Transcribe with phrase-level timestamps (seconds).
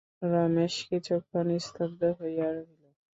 [0.31, 2.83] রমেশ কিছুক্ষণ স্তব্ধ হইয়া রহিল।